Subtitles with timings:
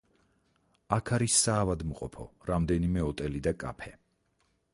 [0.95, 3.95] აქ არის საავადმყოფო, რამდენიმე ოტელი და კაფე.